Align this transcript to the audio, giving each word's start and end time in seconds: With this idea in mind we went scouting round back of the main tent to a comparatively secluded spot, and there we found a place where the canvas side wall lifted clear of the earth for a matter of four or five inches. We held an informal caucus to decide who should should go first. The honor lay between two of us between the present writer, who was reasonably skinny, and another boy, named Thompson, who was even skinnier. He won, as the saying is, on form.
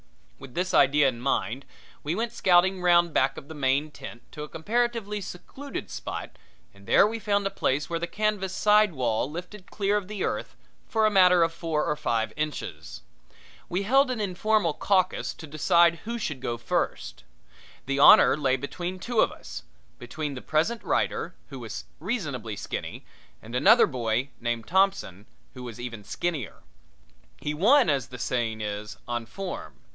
With 0.39 0.55
this 0.55 0.73
idea 0.73 1.07
in 1.07 1.21
mind 1.21 1.63
we 2.01 2.15
went 2.15 2.31
scouting 2.31 2.81
round 2.81 3.13
back 3.13 3.37
of 3.37 3.47
the 3.47 3.53
main 3.53 3.91
tent 3.91 4.23
to 4.31 4.41
a 4.41 4.49
comparatively 4.49 5.21
secluded 5.21 5.91
spot, 5.91 6.31
and 6.73 6.87
there 6.87 7.05
we 7.05 7.19
found 7.19 7.45
a 7.45 7.51
place 7.51 7.87
where 7.87 7.99
the 7.99 8.07
canvas 8.07 8.51
side 8.51 8.93
wall 8.93 9.29
lifted 9.29 9.69
clear 9.69 9.97
of 9.97 10.07
the 10.07 10.23
earth 10.23 10.55
for 10.87 11.05
a 11.05 11.11
matter 11.11 11.43
of 11.43 11.53
four 11.53 11.85
or 11.85 11.95
five 11.95 12.33
inches. 12.35 13.03
We 13.69 13.83
held 13.83 14.09
an 14.09 14.19
informal 14.19 14.73
caucus 14.73 15.35
to 15.35 15.45
decide 15.45 15.97
who 16.05 16.17
should 16.17 16.37
should 16.37 16.41
go 16.41 16.57
first. 16.57 17.23
The 17.85 17.99
honor 17.99 18.35
lay 18.35 18.55
between 18.57 18.97
two 18.97 19.19
of 19.19 19.31
us 19.31 19.61
between 19.99 20.33
the 20.33 20.41
present 20.41 20.83
writer, 20.83 21.35
who 21.49 21.59
was 21.59 21.85
reasonably 21.99 22.55
skinny, 22.55 23.05
and 23.43 23.53
another 23.53 23.85
boy, 23.85 24.31
named 24.39 24.65
Thompson, 24.65 25.27
who 25.53 25.61
was 25.61 25.79
even 25.79 26.03
skinnier. 26.03 26.63
He 27.39 27.53
won, 27.53 27.91
as 27.91 28.07
the 28.07 28.17
saying 28.17 28.61
is, 28.61 28.97
on 29.07 29.27
form. 29.27 29.75